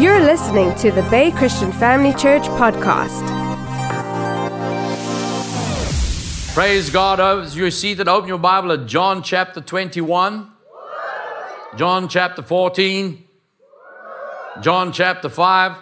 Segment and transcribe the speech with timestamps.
[0.00, 3.20] You're listening to the Bay Christian Family Church podcast.
[6.54, 7.20] Praise God.
[7.20, 10.50] As you're seated, open your Bible at John chapter 21,
[11.76, 13.22] John chapter 14,
[14.62, 15.76] John chapter 5.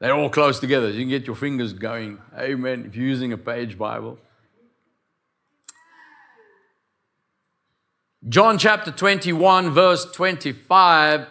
[0.00, 0.90] They're all close together.
[0.90, 2.18] You can get your fingers going.
[2.36, 2.84] Amen.
[2.84, 4.18] If you're using a page Bible.
[8.26, 11.26] John chapter 21, verse 25.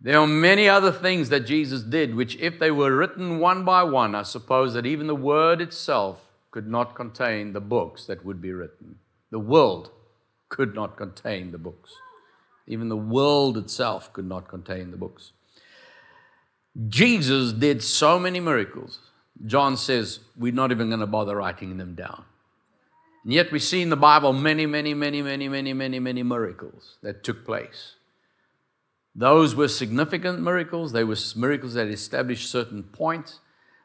[0.00, 3.82] There are many other things that Jesus did, which, if they were written one by
[3.82, 8.40] one, I suppose that even the word itself could not contain the books that would
[8.40, 9.00] be written.
[9.30, 9.90] The world
[10.48, 11.92] could not contain the books.
[12.66, 15.32] Even the world itself could not contain the books.
[16.88, 18.98] Jesus did so many miracles.
[19.44, 22.24] John says we're not even going to bother writing them down.
[23.24, 26.96] And yet we see in the Bible many, many, many, many, many, many, many miracles
[27.02, 27.94] that took place.
[29.14, 30.92] Those were significant miracles.
[30.92, 33.40] They were miracles that established certain points,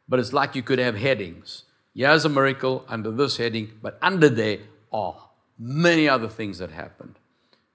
[0.07, 1.63] but it's like you could have headings.
[1.93, 4.59] Here's a miracle under this heading, but under there
[4.91, 7.15] are many other things that happened.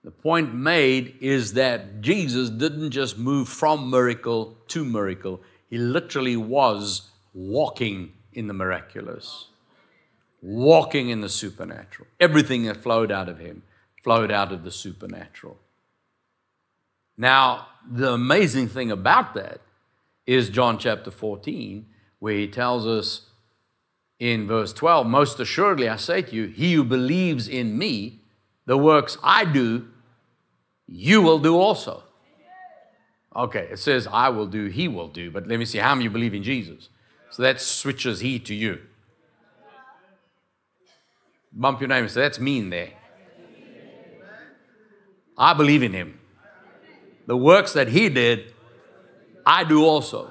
[0.05, 6.37] The point made is that Jesus didn't just move from miracle to miracle, he literally
[6.37, 9.49] was walking in the miraculous,
[10.43, 12.09] walking in the supernatural.
[12.19, 13.63] Everything that flowed out of him
[14.03, 15.57] flowed out of the supernatural.
[17.17, 19.61] Now, the amazing thing about that
[20.27, 21.87] is John chapter 14,
[22.19, 23.23] where he tells us
[24.19, 28.21] in verse 12, Most assuredly I say to you, he who believes in me,
[28.67, 29.87] the works I do,
[30.87, 32.03] you will do also.
[33.35, 36.09] Okay, it says, I will do, he will do, but let me see, how many
[36.09, 36.89] believe in Jesus?
[37.31, 38.81] So that switches he to you.
[41.53, 42.91] Bump your name and say, That's me in there.
[45.37, 46.21] I believe in him.
[47.27, 48.53] The works that he did,
[49.45, 50.31] I do also.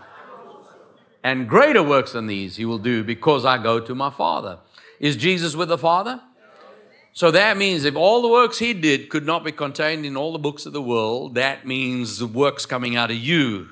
[1.24, 4.60] And greater works than these he will do because I go to my Father.
[5.00, 6.22] Is Jesus with the Father?
[7.14, 10.32] So that means if all the works he did could not be contained in all
[10.32, 13.68] the books of the world, that means the works coming out of you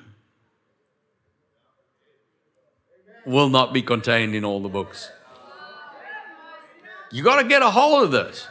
[3.25, 5.09] will not be contained in all the books.
[7.12, 8.47] You got to get a hold of this.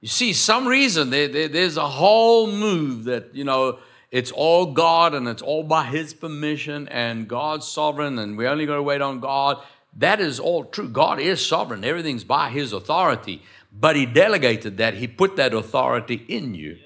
[0.00, 3.78] You see, some reason there, there, there's a whole move that, you know,
[4.10, 8.66] it's all God and it's all by His permission and God's sovereign and we only
[8.66, 9.62] got to wait on God.
[9.96, 10.88] That is all true.
[10.88, 13.42] God is sovereign, everything's by His authority.
[13.78, 16.78] But he delegated that, he put that authority in you.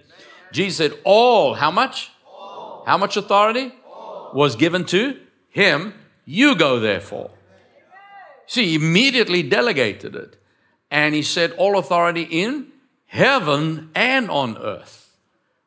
[0.53, 2.10] Jesus said, All, how much?
[2.27, 2.82] All.
[2.87, 4.31] How much authority all.
[4.34, 5.19] was given to
[5.50, 5.94] him?
[6.25, 7.31] You go therefore.
[8.47, 10.37] See, he immediately delegated it.
[10.91, 12.69] And he said, All authority in
[13.06, 15.16] heaven and on earth.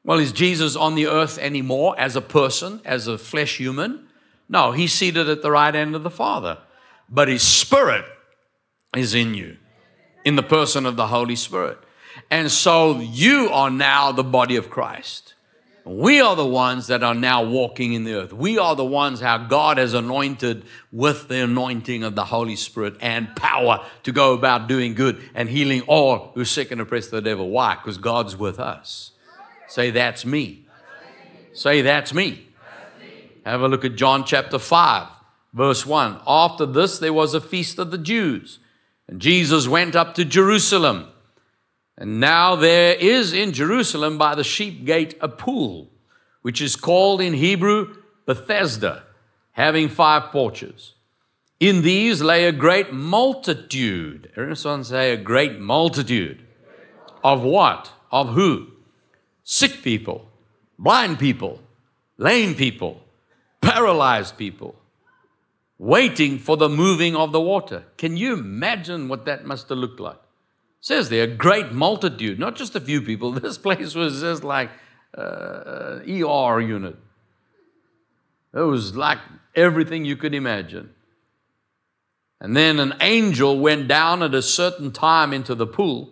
[0.03, 4.07] Well, is Jesus on the earth anymore as a person, as a flesh human?
[4.49, 6.57] No, he's seated at the right hand of the Father.
[7.09, 8.05] But his spirit
[8.95, 9.57] is in you
[10.25, 11.77] in the person of the Holy Spirit.
[12.29, 15.33] And so you are now the body of Christ.
[15.83, 18.33] We are the ones that are now walking in the earth.
[18.33, 22.97] We are the ones how God has anointed with the anointing of the Holy Spirit
[23.01, 27.07] and power to go about doing good and healing all who are sick and oppressed
[27.07, 27.49] of the devil.
[27.49, 27.75] Why?
[27.75, 29.11] Because God's with us.
[29.67, 30.67] Say, that's me.
[31.53, 32.47] Say, that's me.
[33.45, 35.07] Have a look at John chapter 5,
[35.53, 36.19] verse 1.
[36.27, 38.59] After this, there was a feast of the Jews.
[39.07, 41.10] And Jesus went up to Jerusalem.
[42.01, 45.91] And now there is in Jerusalem by the sheep gate a pool,
[46.41, 47.95] which is called in Hebrew
[48.25, 49.03] Bethesda,
[49.51, 50.95] having five porches.
[51.59, 54.31] In these lay a great multitude.
[54.35, 56.41] Everyone say a great multitude.
[57.23, 57.91] Of what?
[58.11, 58.71] Of who?
[59.43, 60.27] Sick people,
[60.79, 61.61] blind people,
[62.17, 62.99] lame people,
[63.61, 64.73] paralyzed people,
[65.77, 67.83] waiting for the moving of the water.
[67.97, 70.17] Can you imagine what that must have looked like?
[70.81, 73.31] Says there, a great multitude, not just a few people.
[73.39, 74.71] This place was just like
[75.15, 76.97] uh, ER unit.
[78.53, 79.19] It was like
[79.55, 80.89] everything you could imagine.
[82.39, 86.09] And then an angel went down at a certain time into the pool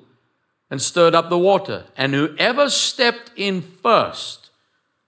[0.70, 1.86] and stirred up the water.
[1.98, 4.52] And whoever stepped in first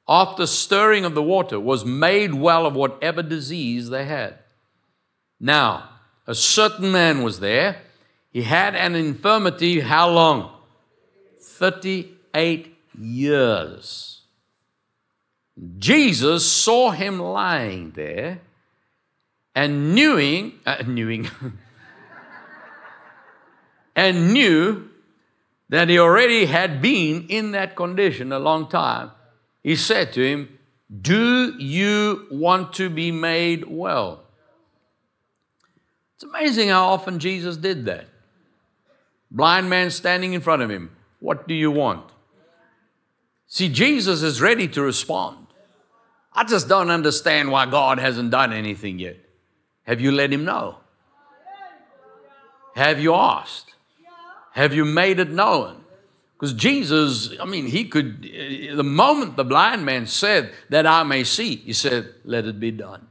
[0.08, 4.40] after stirring of the water was made well of whatever disease they had.
[5.40, 5.90] Now,
[6.26, 7.84] a certain man was there.
[8.32, 10.52] He had an infirmity, how long?
[11.42, 14.22] 38 years.
[15.78, 18.40] Jesus saw him lying there
[19.54, 21.30] and knewing, uh, knewing,
[23.96, 24.90] and knew
[25.70, 29.12] that he already had been in that condition a long time,
[29.64, 30.58] he said to him,
[31.02, 34.24] Do you want to be made well?
[36.16, 38.11] It's amazing how often Jesus did that.
[39.32, 42.12] Blind man standing in front of him, What do you want?
[43.48, 45.48] See, Jesus is ready to respond.
[46.34, 49.18] I just don't understand why God hasn't done anything yet.
[49.84, 50.78] Have you let him know?
[52.76, 53.74] Have you asked?
[54.54, 55.84] Have you made it known?
[56.34, 61.04] Because Jesus, I mean, he could, uh, the moment the blind man said, That I
[61.04, 63.08] may see, he said, Let it be done.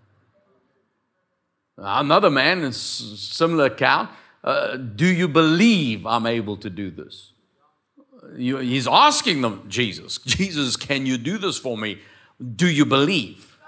[1.77, 4.11] Another man in similar account,
[4.43, 7.33] uh, Do you believe I'm able to do this?
[8.37, 11.99] You, he's asking them, Jesus, Jesus, can you do this for me?
[12.57, 13.59] Do you believe?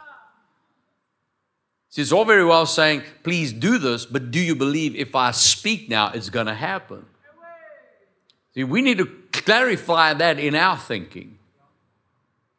[1.90, 5.30] See, it's all very well saying, please do this, but do you believe if I
[5.30, 7.04] speak now, it's going to happen?
[8.54, 11.38] See, we need to clarify that in our thinking.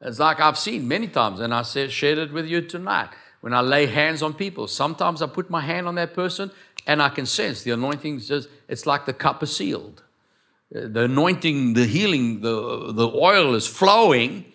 [0.02, 3.10] It's like I've seen many times, and I said, shared it with you tonight.
[3.42, 6.52] When I lay hands on people, sometimes I put my hand on that person
[6.86, 10.04] and I can sense the anointing just, it's like the cup is sealed.
[10.76, 14.46] Uh, the anointing, the healing, the, the oil is flowing,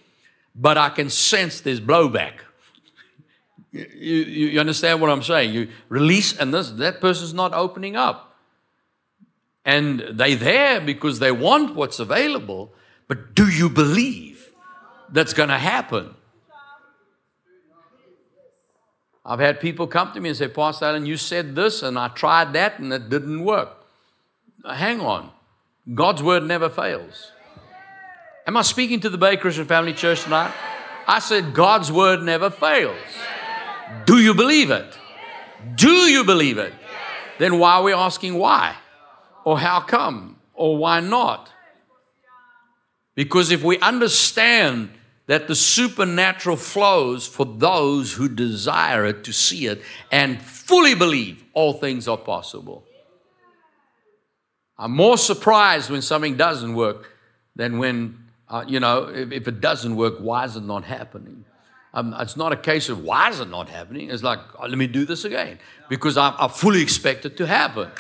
[0.55, 2.35] but I can sense there's blowback.
[3.71, 5.53] You, you, you, understand what I'm saying?
[5.53, 8.37] You release, and this, that person's not opening up.
[9.65, 12.73] And they're there because they want what's available,
[13.07, 14.53] but do you believe
[15.11, 16.15] that's going to happen?
[19.29, 22.09] I've had people come to me and say, Pastor Allan, you said this, and I
[22.09, 23.69] tried that, and it didn't work.
[24.67, 25.31] Hang on.
[25.95, 27.33] God's word never fails.
[28.47, 30.55] Am I speaking to the Bay Christian Family Church tonight?
[31.07, 32.97] I said, God's word never fails.
[34.07, 34.99] Do you believe it?
[35.75, 36.73] Do you believe it?
[37.39, 38.77] Then why are we asking why?
[39.45, 40.39] Or how come?
[40.55, 41.53] Or why not?
[43.15, 44.91] Because if we understand
[45.29, 51.45] that the supernatural flows for those who desire it to see it and fully believe
[51.53, 52.83] all things are possible.
[54.79, 57.15] I'm more surprised when something doesn't work
[57.57, 61.45] than when, uh, you know, if, if, it doesn't work, why is it not happening?
[61.93, 64.11] Um, it's not a case of why is it not happening.
[64.11, 65.59] It's like, oh, let me do this again
[65.91, 67.91] because I, I fully expect it to happen.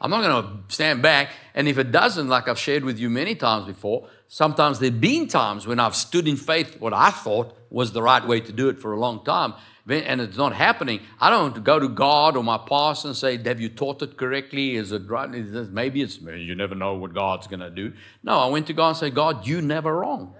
[0.00, 1.30] I'm not going to stand back.
[1.54, 5.00] And if it doesn't, like I've shared with you many times before, sometimes there have
[5.00, 8.52] been times when I've stood in faith, what I thought was the right way to
[8.52, 9.54] do it for a long time,
[9.88, 11.00] and it's not happening.
[11.20, 14.76] I don't go to God or my pastor and say, Have you taught it correctly?
[14.76, 15.34] Is it right?
[15.34, 17.92] Is this, maybe it's, you never know what God's going to do.
[18.22, 20.34] No, I went to God and said, God, you never wrong.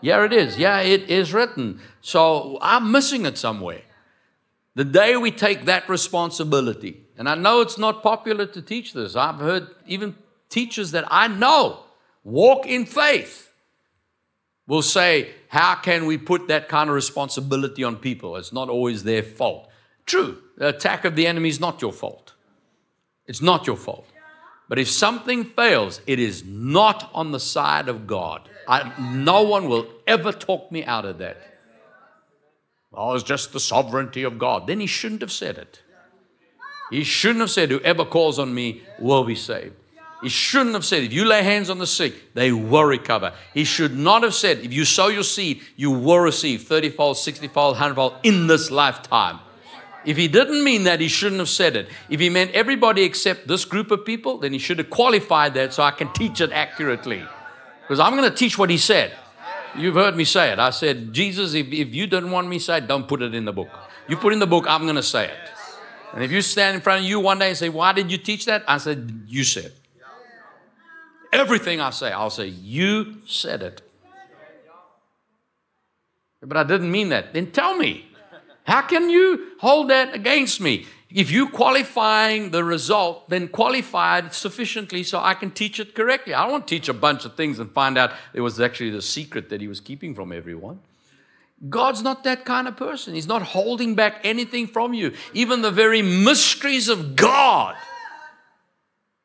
[0.00, 0.58] Yeah, it is.
[0.58, 1.80] Yeah, it is written.
[2.00, 3.82] So I'm missing it somewhere.
[4.74, 9.16] The day we take that responsibility, and I know it's not popular to teach this,
[9.16, 10.16] I've heard even
[10.48, 11.83] teachers that I know
[12.24, 13.52] walk in faith
[14.66, 18.36] will say, How can we put that kind of responsibility on people?
[18.36, 19.68] It's not always their fault.
[20.06, 22.32] True, the attack of the enemy is not your fault.
[23.26, 24.06] It's not your fault.
[24.68, 28.48] But if something fails, it is not on the side of God.
[28.66, 31.36] I, no one will ever talk me out of that.
[32.92, 34.66] Oh, it's just the sovereignty of God.
[34.66, 35.82] Then he shouldn't have said it.
[36.90, 39.74] He shouldn't have said, Whoever calls on me will be saved.
[40.24, 43.34] He shouldn't have said, If you lay hands on the sick, they will recover.
[43.52, 47.18] He should not have said, If you sow your seed, you will receive 30 fold,
[47.18, 49.40] 60 fold, 100 fold in this lifetime.
[50.06, 51.88] If he didn't mean that, he shouldn't have said it.
[52.08, 55.74] If he meant everybody except this group of people, then he should have qualified that
[55.74, 57.22] so I can teach it accurately.
[57.82, 59.12] Because I'm going to teach what he said.
[59.76, 60.58] You've heard me say it.
[60.58, 63.34] I said, Jesus, if, if you didn't want me to say it, don't put it
[63.34, 63.68] in the book.
[64.08, 65.50] You put in the book, I'm going to say it.
[66.14, 68.16] And if you stand in front of you one day and say, Why did you
[68.16, 68.64] teach that?
[68.66, 69.72] I said, You said.
[71.34, 73.82] Everything I say, I'll say, You said it.
[76.40, 77.32] But I didn't mean that.
[77.32, 78.06] Then tell me.
[78.64, 80.86] How can you hold that against me?
[81.10, 86.34] If you qualifying the result, then qualify it sufficiently so I can teach it correctly.
[86.34, 88.90] I don't want to teach a bunch of things and find out it was actually
[88.90, 90.80] the secret that he was keeping from everyone.
[91.68, 93.14] God's not that kind of person.
[93.14, 95.12] He's not holding back anything from you.
[95.32, 97.76] Even the very mysteries of God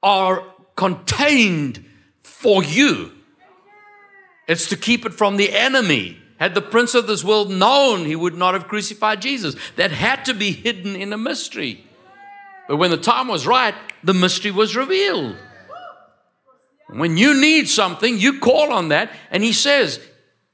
[0.03, 0.43] are
[0.75, 1.85] contained
[2.23, 3.11] for you.
[4.47, 6.17] It's to keep it from the enemy.
[6.39, 9.55] Had the prince of this world known, he would not have crucified Jesus.
[9.75, 11.83] That had to be hidden in a mystery.
[12.67, 15.35] But when the time was right, the mystery was revealed.
[16.87, 19.99] When you need something, you call on that, and he says,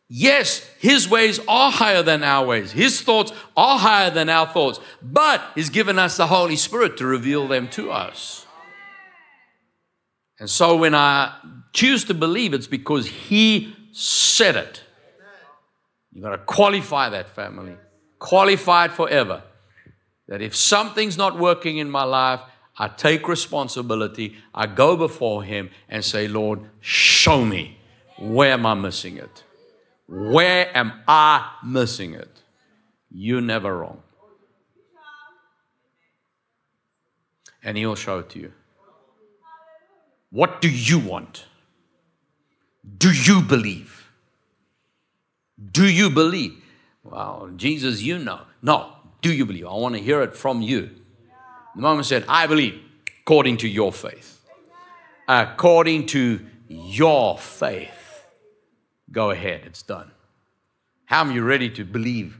[0.07, 2.71] Yes, his ways are higher than our ways.
[2.71, 4.79] His thoughts are higher than our thoughts.
[5.01, 8.44] But he's given us the Holy Spirit to reveal them to us.
[10.39, 11.33] And so when I
[11.73, 14.83] choose to believe it's because He said it.
[16.11, 17.75] You've got to qualify that family,
[18.19, 19.43] qualify it forever.
[20.27, 22.41] That if something's not working in my life,
[22.77, 24.35] I take responsibility.
[24.53, 27.77] I go before Him and say, Lord, show me
[28.17, 29.43] where am I missing it?
[30.07, 32.43] Where am I missing it?
[33.11, 34.01] You're never wrong.
[37.63, 38.53] And He'll show it to you.
[40.35, 41.45] What do you want?
[42.97, 44.11] Do you believe?
[45.71, 46.61] Do you believe?
[47.05, 48.41] Well, Jesus, you know.
[48.61, 49.65] No, do you believe?
[49.65, 50.89] I want to hear it from you.
[51.75, 52.81] The moment said, I believe,
[53.21, 54.41] according to your faith.
[55.29, 58.25] According to your faith.
[59.09, 60.11] Go ahead, it's done.
[61.05, 62.37] How are you ready to believe?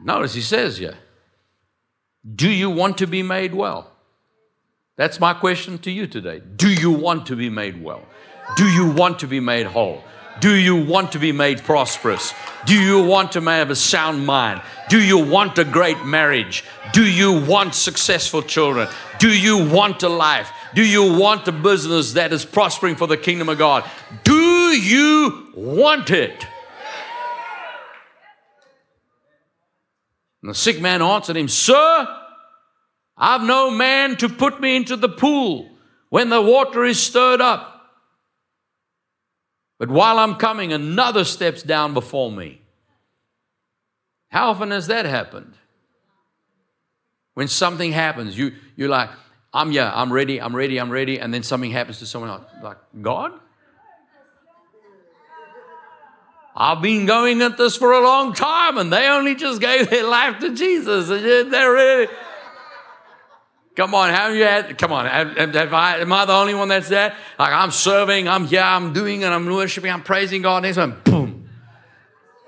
[0.00, 0.98] Notice he says here,
[2.32, 3.93] Do you want to be made well?
[4.96, 6.40] That's my question to you today.
[6.56, 8.02] Do you want to be made well?
[8.56, 10.04] Do you want to be made whole?
[10.40, 12.32] Do you want to be made prosperous?
[12.66, 14.62] Do you want to have a sound mind?
[14.88, 16.64] Do you want a great marriage?
[16.92, 18.88] Do you want successful children?
[19.18, 20.50] Do you want a life?
[20.74, 23.88] Do you want a business that is prospering for the kingdom of God?
[24.22, 26.46] Do you want it?
[30.42, 32.23] And the sick man answered him, Sir,
[33.16, 35.70] I've no man to put me into the pool
[36.08, 37.70] when the water is stirred up.
[39.78, 42.60] But while I'm coming, another steps down before me.
[44.28, 45.54] How often has that happened?
[47.34, 49.10] When something happens, you, you're like,
[49.52, 52.44] I'm yeah, I'm ready, I'm ready, I'm ready, and then something happens to someone else.
[52.62, 53.32] Like, God?
[56.56, 60.04] I've been going at this for a long time, and they only just gave their
[60.04, 61.08] life to Jesus.
[61.08, 62.08] They're really.
[63.76, 66.68] Come on, have you had, come on, have, have I, am I the only one
[66.68, 67.16] that's that?
[67.38, 70.62] Like, I'm serving, I'm here, I'm doing, and I'm worshiping, I'm praising God.
[70.62, 71.48] Next one, boom.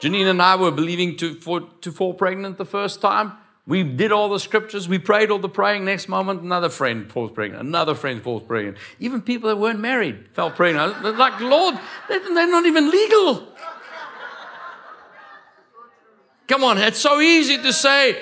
[0.01, 3.33] Janine and I were believing to, for, to fall pregnant the first time.
[3.67, 5.85] We did all the scriptures, we prayed all the praying.
[5.85, 8.77] Next moment, another friend falls pregnant, another friend falls pregnant.
[9.01, 11.03] Even people that weren't married fell pregnant.
[11.19, 11.77] Like, Lord,
[12.09, 13.49] they're not even legal.
[16.47, 18.17] Come on, it's so easy to say,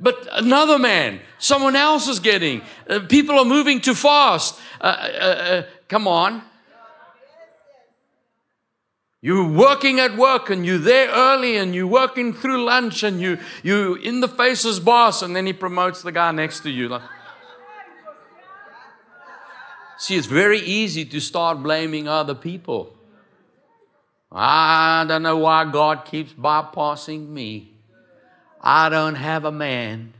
[0.00, 2.62] but another man, someone else is getting.
[2.88, 4.58] Uh, people are moving too fast.
[4.80, 6.42] Uh, uh, uh, come on.
[9.20, 13.38] You're working at work and you're there early and you're working through lunch and you
[13.64, 17.00] you in the face face's boss and then he promotes the guy next to you.
[19.98, 22.94] See, it's very easy to start blaming other people.
[24.30, 27.77] I don't know why God keeps bypassing me.
[28.60, 30.14] I don't have a man.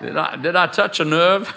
[0.00, 1.54] Did I, did I touch a nerve?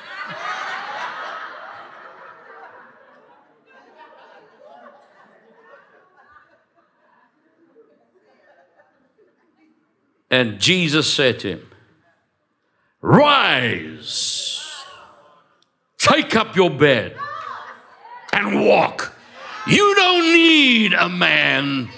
[10.29, 11.69] and Jesus said to him,
[13.01, 14.65] Rise,
[15.97, 17.15] take up your bed,
[18.33, 19.15] and walk.
[19.67, 21.89] You don't need a man,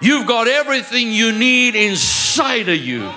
[0.00, 3.10] you've got everything you need inside of you.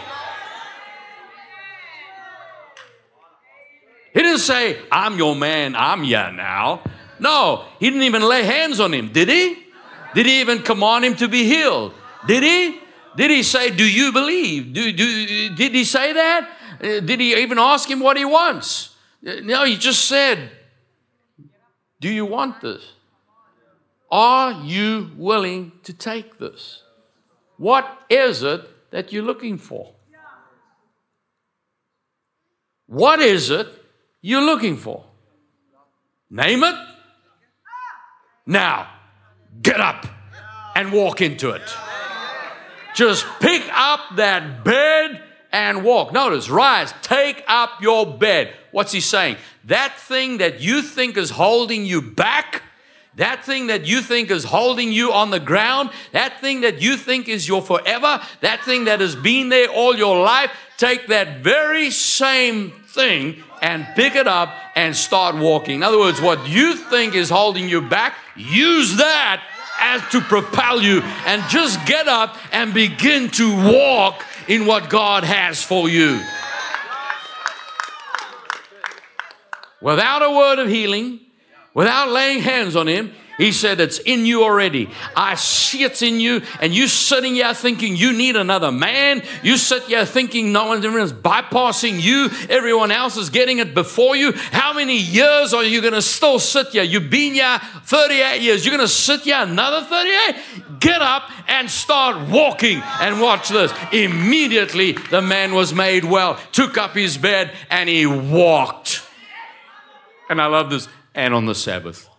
[4.13, 6.81] He didn't say, I'm your man, I'm ya now.
[7.19, 9.57] No, he didn't even lay hands on him, did he?
[10.13, 11.93] Did he even command him to be healed?
[12.27, 12.79] Did he?
[13.15, 14.73] Did he say, Do you believe?
[14.73, 16.49] Do, do, did he say that?
[16.81, 18.95] Uh, did he even ask him what he wants?
[19.25, 20.49] Uh, no, he just said,
[22.03, 22.83] Do you want this?
[24.11, 26.83] Are you willing to take this?
[27.55, 29.93] What is it that you're looking for?
[32.87, 33.67] What is it
[34.21, 35.05] you're looking for?
[36.29, 36.75] Name it.
[38.45, 38.89] Now,
[39.61, 40.05] get up
[40.75, 41.73] and walk into it.
[42.95, 45.22] Just pick up that bed
[45.53, 46.11] and walk.
[46.11, 48.53] Notice, rise, take up your bed.
[48.71, 49.37] What's he saying?
[49.65, 52.63] That thing that you think is holding you back,
[53.15, 56.97] that thing that you think is holding you on the ground, that thing that you
[56.97, 61.43] think is your forever, that thing that has been there all your life, take that
[61.43, 65.75] very same thing and pick it up and start walking.
[65.75, 69.43] In other words, what you think is holding you back, use that
[69.79, 75.23] as to propel you and just get up and begin to walk in what God
[75.23, 76.21] has for you.
[79.81, 81.19] Without a word of healing,
[81.73, 84.89] without laying hands on him, He said, It's in you already.
[85.15, 86.43] I see it's in you.
[86.59, 89.23] And you sitting here thinking you need another man.
[89.41, 92.29] You sit here thinking no one is bypassing you.
[92.49, 94.33] Everyone else is getting it before you.
[94.33, 96.83] How many years are you going to still sit here?
[96.83, 98.65] You've been here 38 years.
[98.65, 100.79] You're going to sit here another 38?
[100.79, 102.81] Get up and start walking.
[103.01, 103.73] And watch this.
[103.91, 109.01] Immediately, the man was made well, took up his bed, and he walked.
[110.29, 110.87] And I love this.
[111.15, 112.09] And on the Sabbath.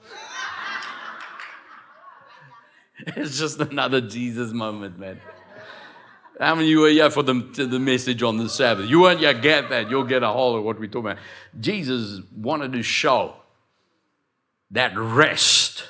[3.16, 5.20] It's just another Jesus moment, man.
[6.40, 8.88] How many you were here for the, the message on the Sabbath?
[8.88, 9.88] You weren't yet get that.
[9.88, 11.22] You'll get a hold of what we're talking about.
[11.60, 13.36] Jesus wanted to show
[14.72, 15.84] that rest.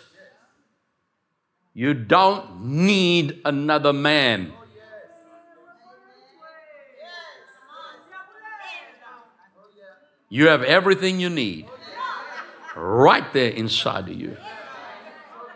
[1.72, 4.52] You don't need another man.
[10.28, 11.66] You have everything you need
[12.76, 14.36] right there inside of you.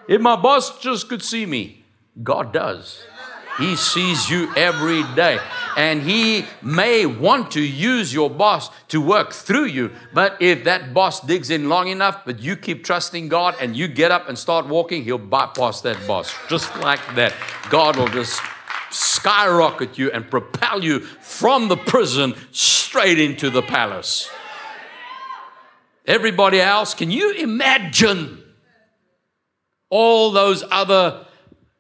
[0.09, 1.85] If my boss just could see me,
[2.23, 3.05] God does.
[3.59, 5.39] He sees you every day.
[5.77, 9.91] And He may want to use your boss to work through you.
[10.15, 13.87] But if that boss digs in long enough, but you keep trusting God and you
[13.87, 16.33] get up and start walking, He'll bypass that boss.
[16.49, 17.35] Just like that.
[17.69, 18.41] God will just
[18.91, 24.31] skyrocket you and propel you from the prison straight into the palace.
[26.07, 28.48] Everybody else, can you imagine?
[29.91, 31.27] All those other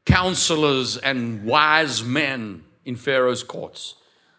[0.06, 3.94] counselors and wise men in Pharaoh's courts.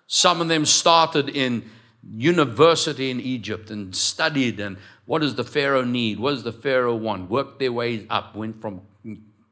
[0.07, 1.69] Some of them started in
[2.11, 6.19] university in Egypt and studied and what does the Pharaoh need?
[6.19, 7.31] What does the Pharaoh want?
[7.31, 8.81] Worked their way up, went from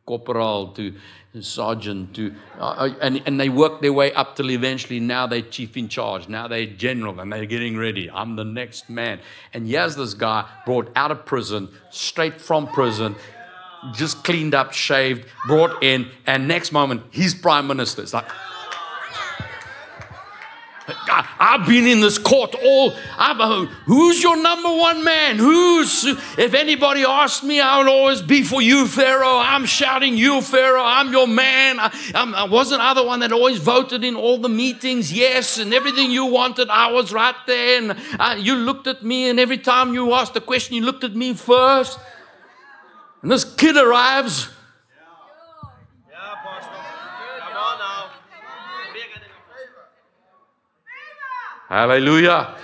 [0.06, 0.94] corporal to
[1.42, 5.42] sergeant to, uh, uh, and, and they worked their way up till eventually now they're
[5.42, 6.28] chief in charge.
[6.28, 8.10] Now they're general and they're getting ready.
[8.10, 9.20] I'm the next man.
[9.54, 13.16] And here's this guy brought out of prison, straight from prison
[13.94, 18.02] just cleaned up, shaved, brought in, and next moment, he's prime minister.
[18.02, 18.30] It's like,
[21.40, 22.94] I've been in this court all.
[23.18, 25.38] I've, uh, who's your number one man?
[25.38, 26.06] Who's?
[26.38, 29.38] If anybody asks me, I will always be for you, Pharaoh.
[29.38, 30.84] I'm shouting, you, Pharaoh.
[30.84, 31.80] I'm your man.
[31.80, 35.74] I, I wasn't I the one that always voted in all the meetings, yes, and
[35.74, 36.70] everything you wanted.
[36.70, 40.38] I was right there, and uh, you looked at me, and every time you asked
[40.38, 42.00] a question, you looked at me first.
[43.21, 44.49] And this kid arrives.
[51.67, 52.56] Hallelujah.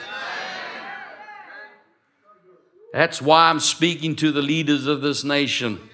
[2.94, 5.90] That's why I'm speaking to the leaders of this nation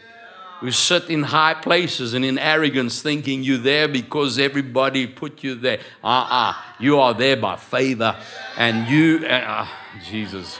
[0.59, 5.55] who sit in high places and in arrogance thinking you're there because everybody put you
[5.55, 5.79] there.
[6.03, 6.49] Uh uh-uh.
[6.51, 8.15] uh You are there by favor.
[8.57, 9.65] And you, uh,
[10.05, 10.59] Jesus.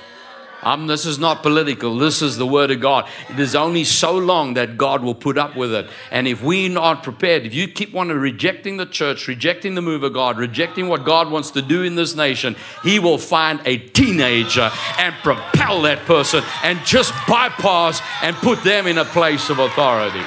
[0.61, 1.97] Um, this is not political.
[1.97, 3.07] This is the word of God.
[3.29, 5.89] It is only so long that God will put up with it.
[6.11, 10.03] And if we're not prepared, if you keep on rejecting the church, rejecting the move
[10.03, 13.77] of God, rejecting what God wants to do in this nation, He will find a
[13.77, 19.59] teenager and propel that person and just bypass and put them in a place of
[19.59, 20.25] authority.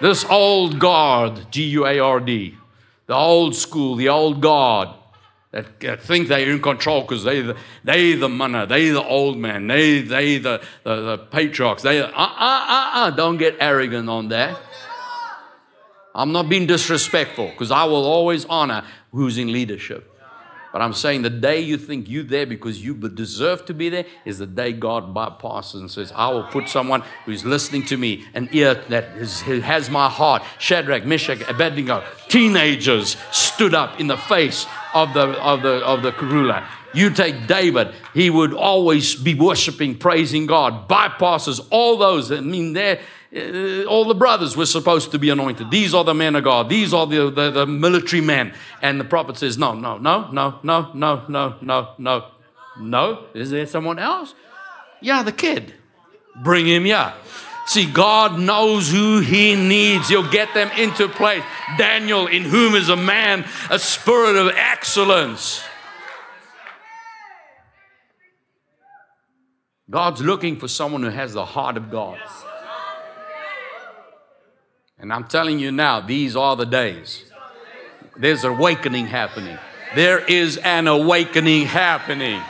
[0.00, 2.56] This old guard, G U A R D,
[3.06, 4.88] the old school, the old guard,
[5.54, 9.68] that think they're in control because they the, they the money, they the old man,
[9.68, 11.82] they they the, the, the patriarchs.
[11.84, 14.60] They uh, uh, uh, uh, don't get arrogant on that.
[16.12, 20.10] I'm not being disrespectful because I will always honor who's in leadership.
[20.72, 24.06] But I'm saying the day you think you're there because you deserve to be there
[24.24, 28.24] is the day God bypasses and says, I will put someone who's listening to me,
[28.34, 30.42] an ear that is, has my heart.
[30.58, 36.12] Shadrach, Meshach, Abednego, teenagers stood up in the face of the, of the, of the
[36.12, 36.66] ruler.
[36.94, 42.30] You take David, he would always be worshiping, praising God, bypasses all those.
[42.30, 43.00] I mean, they're,
[43.34, 45.72] uh, all the brothers were supposed to be anointed.
[45.72, 46.68] These are the men of God.
[46.68, 48.54] These are the, the, the military men.
[48.80, 52.26] And the prophet says, No, no, no, no, no, no, no, no, no,
[52.78, 53.26] no.
[53.34, 54.34] Is there someone else?
[55.00, 55.74] Yeah, the kid.
[56.44, 57.14] Bring him, yeah.
[57.66, 60.08] See, God knows who He needs.
[60.08, 61.42] He'll get them into place.
[61.78, 65.62] Daniel, in whom is a man, a spirit of excellence.
[69.90, 72.18] God's looking for someone who has the heart of God.
[74.98, 77.24] And I'm telling you now, these are the days.
[78.16, 79.58] There's awakening happening.
[79.94, 82.40] There is an awakening happening.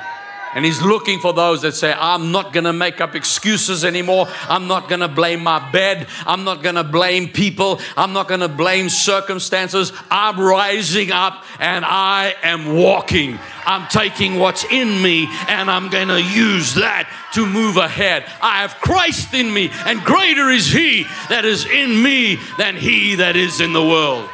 [0.54, 4.28] And he's looking for those that say, I'm not going to make up excuses anymore.
[4.48, 6.06] I'm not going to blame my bed.
[6.26, 7.80] I'm not going to blame people.
[7.96, 9.92] I'm not going to blame circumstances.
[10.10, 13.38] I'm rising up and I am walking.
[13.66, 18.24] I'm taking what's in me and I'm going to use that to move ahead.
[18.40, 23.16] I have Christ in me, and greater is He that is in me than He
[23.16, 24.28] that is in the world.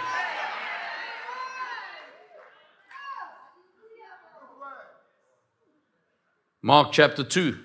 [6.62, 7.58] Mark chapter 2.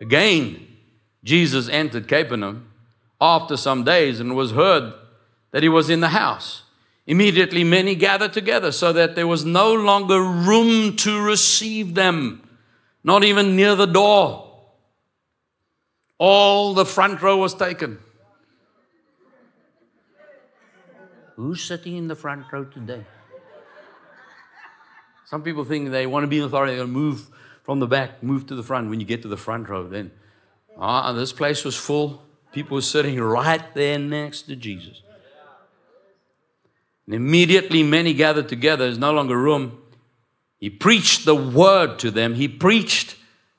[0.00, 0.66] Again,
[1.24, 2.70] Jesus entered Capernaum
[3.20, 4.92] after some days and was heard
[5.50, 6.62] that he was in the house.
[7.06, 12.48] Immediately, many gathered together so that there was no longer room to receive them,
[13.02, 14.40] not even near the door.
[16.18, 17.98] All the front row was taken.
[21.36, 23.04] Who's sitting in the front row today?
[25.34, 27.28] Some people think they want to be in authority, they're going to move
[27.64, 28.88] from the back, move to the front.
[28.88, 30.12] When you get to the front row, then
[30.78, 32.22] ah, this place was full.
[32.52, 35.02] People were sitting right there next to Jesus.
[37.06, 38.84] And immediately many gathered together.
[38.84, 39.82] There's no longer room.
[40.60, 42.36] He preached the word to them.
[42.36, 43.16] He preached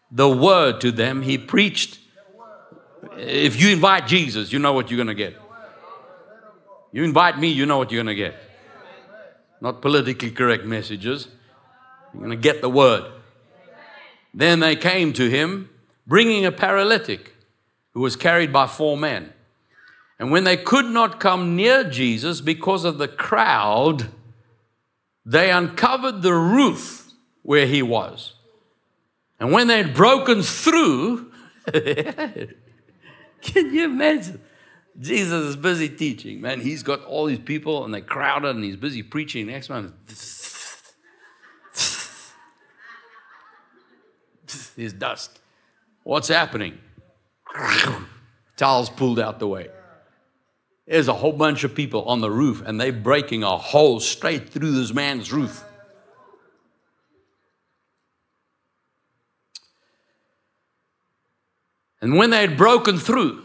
[0.10, 1.24] the word to them.
[1.24, 2.00] He preached.
[3.18, 5.36] If you invite Jesus, you know what you're going to get.
[6.94, 8.36] You invite me, you know what you're going to get.
[9.60, 11.28] Not politically correct messages.
[12.16, 13.12] You're going to get the word.
[14.34, 15.70] Then they came to him,
[16.08, 17.34] bringing a paralytic
[17.94, 19.34] who was carried by four men.
[20.18, 24.10] And when they could not come near Jesus because of the crowd,
[25.26, 28.36] they uncovered the roof where he was.
[29.40, 31.32] And when they had broken through,
[31.74, 32.54] can
[33.74, 34.42] you imagine?
[34.98, 36.62] Jesus is busy teaching, man.
[36.62, 39.48] He's got all these people and they crowded and he's busy preaching.
[39.48, 39.94] Next man,
[44.76, 45.40] there's dust.
[46.04, 46.78] What's happening?
[48.58, 49.70] Tiles pulled out the way.
[50.88, 54.50] There's a whole bunch of people on the roof and they're breaking a hole straight
[54.50, 55.64] through this man's roof.
[62.02, 63.44] And when they had broken through,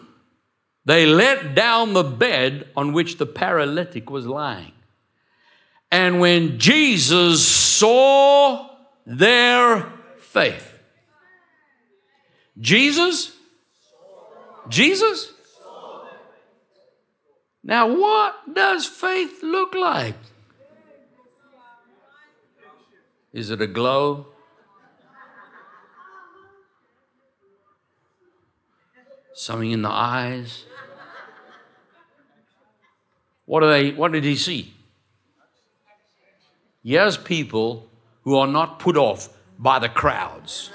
[0.85, 4.73] they let down the bed on which the paralytic was lying.
[5.91, 8.69] And when Jesus saw
[9.07, 10.70] their faith,
[12.61, 13.33] Jesus?
[14.69, 15.33] Jesus?
[17.63, 20.17] Now, what does faith look like?
[23.33, 24.27] Is it a glow?
[29.35, 30.65] Something in the eyes?
[33.47, 34.75] What, are they, what did he see?
[36.83, 37.89] Yes, people
[38.23, 40.71] who are not put off by the crowds.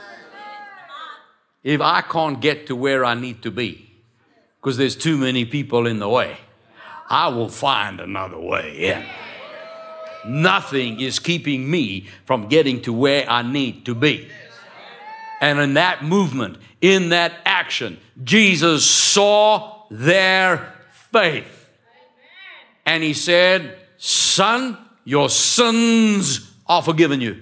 [1.65, 3.89] If I can't get to where I need to be,
[4.61, 6.37] because there's too many people in the way,
[7.09, 9.03] I will find another way in.
[10.27, 14.29] Nothing is keeping me from getting to where I need to be.
[15.41, 20.71] And in that movement, in that action, Jesus saw their
[21.11, 21.71] faith.
[22.85, 27.41] And he said, Son, your sins are forgiven you.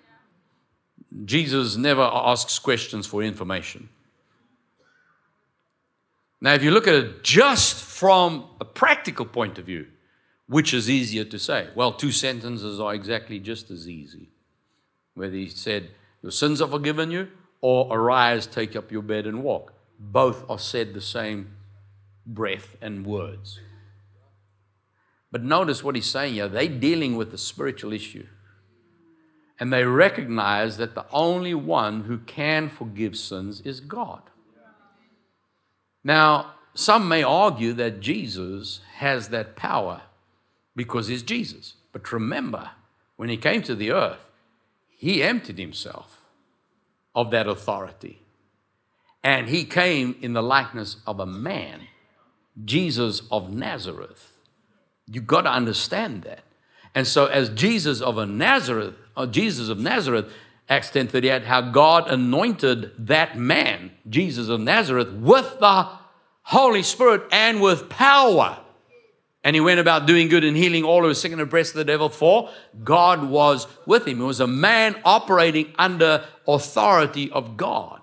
[1.23, 3.89] Jesus never asks questions for information.
[6.39, 9.87] Now, if you look at it just from a practical point of view,
[10.47, 11.69] which is easier to say?
[11.75, 14.29] Well, two sentences are exactly just as easy.
[15.13, 17.29] Whether he said, Your sins are forgiven you,
[17.61, 19.73] or arise, take up your bed and walk.
[19.99, 21.55] Both are said the same
[22.25, 23.59] breath and words.
[25.31, 26.47] But notice what he's saying here.
[26.47, 28.25] They're dealing with a spiritual issue.
[29.61, 34.23] And they recognize that the only one who can forgive sins is God.
[36.03, 40.01] Now, some may argue that Jesus has that power
[40.75, 41.75] because he's Jesus.
[41.91, 42.71] But remember,
[43.17, 44.17] when he came to the earth,
[44.89, 46.25] he emptied himself
[47.13, 48.23] of that authority.
[49.23, 51.81] And he came in the likeness of a man,
[52.65, 54.39] Jesus of Nazareth.
[55.05, 56.45] You've got to understand that.
[56.95, 60.31] And so, as Jesus of a Nazareth, Oh, Jesus of Nazareth,
[60.69, 65.87] Acts 10:38, how God anointed that man, Jesus of Nazareth, with the
[66.43, 68.57] Holy Spirit and with power.
[69.43, 71.77] And he went about doing good and healing all who were sick and oppressed of
[71.77, 72.49] the devil, for
[72.83, 74.17] God was with him.
[74.17, 78.01] He was a man operating under authority of God.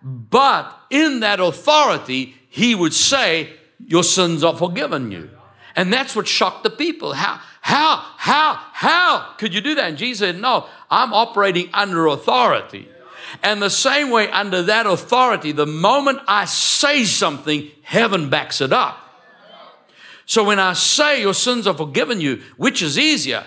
[0.00, 5.30] But in that authority, he would say, Your sins are forgiven you.
[5.76, 7.14] And that's what shocked the people.
[7.14, 9.88] How, how, how, how could you do that?
[9.88, 12.86] And Jesus said, No, I'm operating under authority.
[13.42, 18.70] And the same way, under that authority, the moment I say something, heaven backs it
[18.70, 18.98] up.
[20.26, 23.46] So when I say your sins are forgiven you, which is easier?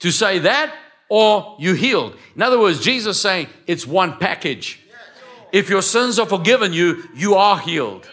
[0.00, 0.74] To say that
[1.08, 2.18] or you healed?
[2.36, 4.80] In other words, Jesus saying it's one package.
[5.50, 8.06] If your sins are forgiven you, you are healed.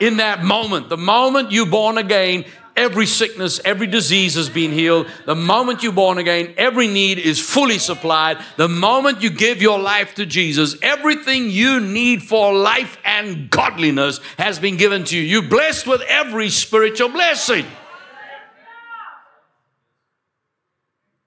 [0.00, 2.44] In that moment, the moment you're born again,
[2.76, 5.06] every sickness, every disease has been healed.
[5.26, 8.38] The moment you're born again, every need is fully supplied.
[8.56, 14.20] The moment you give your life to Jesus, everything you need for life and godliness
[14.38, 15.22] has been given to you.
[15.22, 17.66] You're blessed with every spiritual blessing.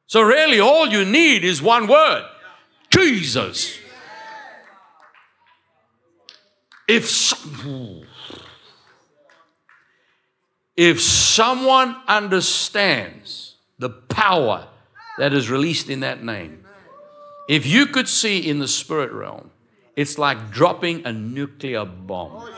[0.08, 2.24] So, really, all you need is one word
[2.92, 3.78] Jesus.
[6.88, 7.10] If.
[7.10, 8.04] So-
[10.76, 14.68] if someone understands the power
[15.18, 16.66] that is released in that name,
[17.48, 19.52] if you could see in the spirit realm,
[19.96, 22.50] it's like dropping a nuclear bomb.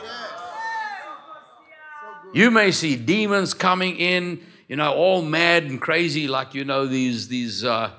[2.32, 6.86] You may see demons coming in, you know, all mad and crazy, like you know
[6.86, 7.92] these these uh,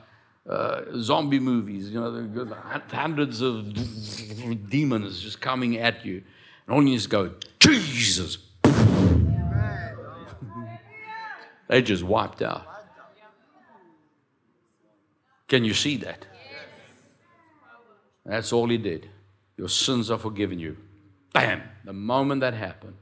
[0.49, 1.89] uh, zombie movies.
[1.89, 2.55] You know,
[2.89, 3.73] hundreds of
[4.69, 6.23] demons just coming at you,
[6.65, 8.37] and all you just go, Jesus,
[11.67, 12.65] They just wiped out.
[15.47, 16.25] Can you see that?
[18.25, 19.09] That's all he did.
[19.57, 20.77] Your sins are forgiven you.
[21.33, 21.63] Bam!
[21.85, 22.95] The moment that happened,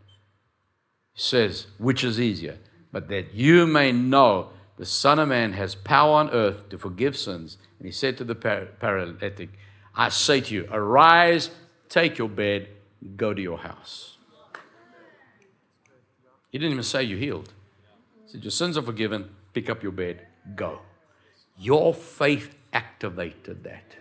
[1.14, 2.60] he says, which is easier,
[2.92, 7.18] but that you may know the Son of Man has power on earth to forgive
[7.18, 7.58] sins.
[7.80, 9.50] And he said to the paralytic,
[9.96, 11.50] I say to you, arise,
[11.90, 12.68] take your bed,
[13.16, 14.18] go to your house.
[16.52, 17.52] He didn't even say you healed
[18.36, 20.80] said, Your sins are forgiven, pick up your bed, go.
[21.58, 23.96] Your faith activated that.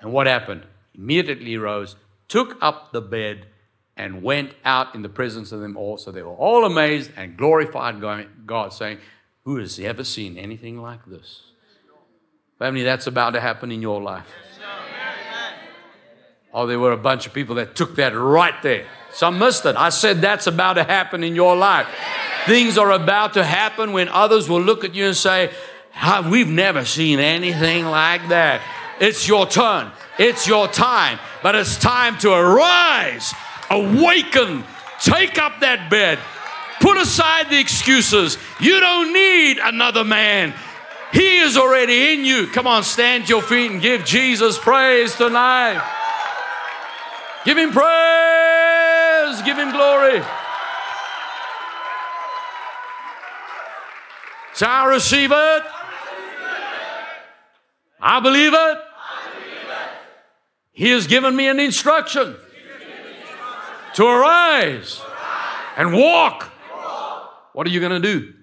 [0.00, 0.64] And what happened?
[0.94, 1.96] Immediately rose,
[2.28, 3.46] took up the bed,
[3.96, 5.98] and went out in the presence of them all.
[5.98, 8.00] So they were all amazed and glorified
[8.46, 8.98] God, saying,
[9.44, 11.42] Who has ever seen anything like this?
[12.58, 14.28] Family, that's about to happen in your life.
[16.52, 18.86] Oh, there were a bunch of people that took that right there.
[19.12, 19.76] Some missed it.
[19.76, 21.86] I said that's about to happen in your life.
[22.46, 25.52] Things are about to happen when others will look at you and say,
[26.28, 28.62] We've never seen anything like that.
[29.00, 33.34] It's your turn, it's your time, but it's time to arise,
[33.70, 34.64] awaken,
[35.00, 36.18] take up that bed,
[36.80, 38.36] put aside the excuses.
[38.60, 40.54] You don't need another man.
[41.12, 42.46] He is already in you.
[42.46, 45.82] Come on, stand your feet and give Jesus praise tonight.
[47.44, 50.22] Give him praise, give him glory.
[54.60, 55.62] So I receive it.
[57.98, 58.78] I believe it.
[60.72, 62.36] He has given me an instruction
[63.94, 65.00] to arise
[65.78, 66.42] and walk.
[67.54, 68.34] What are you going to do?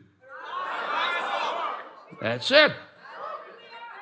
[2.20, 2.72] That's it.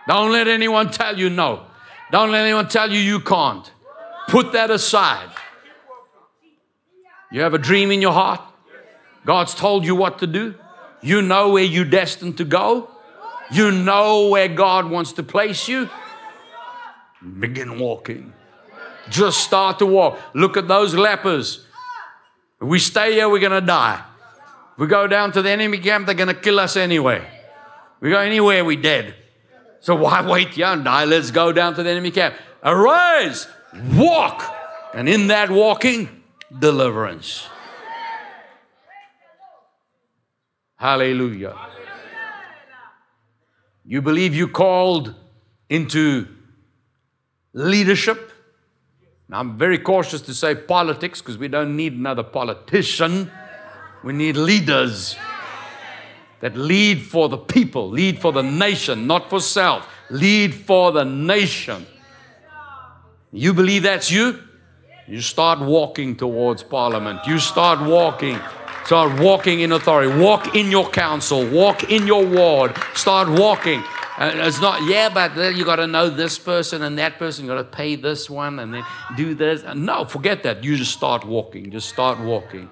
[0.08, 1.66] Don't let anyone tell you no.
[2.14, 3.70] Don't let anyone tell you you can't.
[4.30, 5.32] Put that aside.
[7.30, 8.40] You have a dream in your heart?
[9.26, 10.56] God's told you what to do?
[11.06, 12.90] You know where you're destined to go.
[13.52, 15.88] You know where God wants to place you.
[17.40, 18.34] Begin walking.
[19.12, 20.18] Just start to walk.
[20.34, 21.64] Look at those lepers.
[22.60, 24.04] If we stay here, we're going to die.
[24.74, 27.24] If we go down to the enemy camp, they're going to kill us anyway.
[28.00, 29.14] We go anywhere, we're dead.
[29.82, 31.06] So why wait here and die?
[31.06, 32.34] Let's go down to the enemy camp.
[32.64, 33.48] Arise,
[33.94, 34.44] walk.
[34.96, 36.24] And in that walking,
[36.58, 37.48] deliverance.
[40.86, 41.56] Hallelujah.
[43.84, 45.16] You believe you called
[45.68, 46.28] into
[47.54, 48.32] leadership?
[49.28, 53.32] Now, I'm very cautious to say politics because we don't need another politician.
[54.04, 55.16] We need leaders
[56.42, 59.88] that lead for the people, lead for the nation, not for self.
[60.12, 61.88] Lead for the nation.
[63.32, 64.40] You believe that's you?
[65.08, 67.22] You start walking towards Parliament.
[67.26, 68.40] You start walking
[68.86, 70.16] Start walking in authority.
[70.16, 71.44] Walk in your council.
[71.50, 72.78] Walk in your ward.
[72.94, 73.84] Start walking.
[74.20, 77.46] And it's not, yeah, but then you got to know this person and that person.
[77.46, 78.86] You got to pay this one and then
[79.18, 79.64] do this.
[79.76, 80.64] No, forget that.
[80.64, 81.72] You just start walking.
[81.72, 82.70] Just start walking.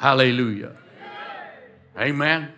[0.00, 0.76] Hallelujah.
[1.98, 2.52] Amen.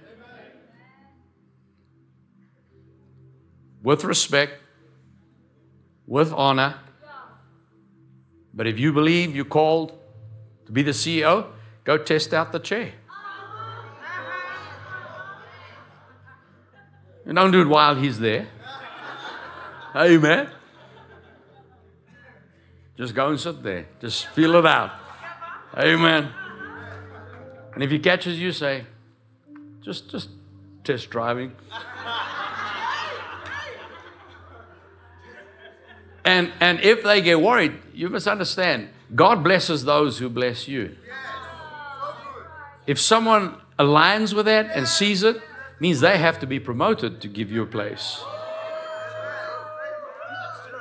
[3.82, 4.60] With respect,
[6.06, 6.76] with honor.
[8.52, 9.98] But if you believe you're called
[10.66, 11.48] to be the CEO,
[11.84, 12.92] go test out the chair.
[17.26, 18.48] And don't do it while he's there.
[19.96, 20.50] Amen.
[22.96, 23.86] Just go and sit there.
[24.00, 24.92] Just feel it out.
[25.76, 26.30] Amen.
[27.74, 28.84] And if he catches you, say,
[29.82, 30.30] just just
[30.84, 31.52] test driving.
[36.24, 40.96] And and if they get worried, you must understand, God blesses those who bless you.
[42.86, 45.40] If someone aligns with that and sees it,
[45.80, 48.22] means they have to be promoted to give you a place.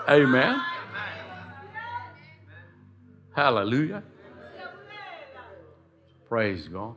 [0.07, 0.61] Amen.
[3.35, 4.03] Hallelujah.
[6.27, 6.95] Praise God.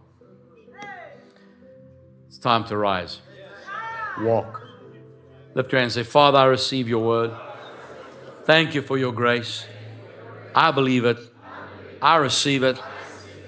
[2.26, 3.20] It's time to rise.
[4.20, 4.62] Walk.
[5.54, 7.32] Lift your hand and say, Father, I receive your word.
[8.44, 9.66] Thank you for your grace.
[10.54, 11.18] I believe it.
[12.02, 12.78] I receive it.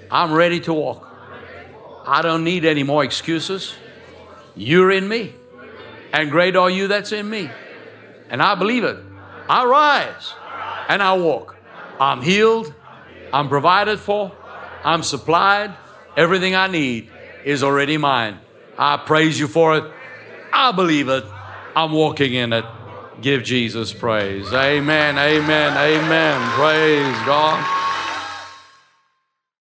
[0.09, 1.08] I'm ready to walk.
[2.09, 3.75] I don't need any more excuses.
[4.55, 5.35] You're in me.
[6.11, 7.51] And great are you that's in me.
[8.31, 8.97] And I believe it.
[9.47, 10.33] I rise
[10.89, 11.55] and I walk.
[11.99, 12.73] I'm healed.
[13.31, 14.31] I'm provided for.
[14.83, 15.75] I'm supplied.
[16.17, 17.11] Everything I need
[17.45, 18.39] is already mine.
[18.75, 19.83] I praise you for it.
[20.51, 21.25] I believe it.
[21.75, 22.65] I'm walking in it.
[23.21, 24.51] Give Jesus praise.
[24.51, 25.19] Amen.
[25.19, 25.77] Amen.
[25.77, 26.51] Amen.
[26.53, 27.78] Praise God.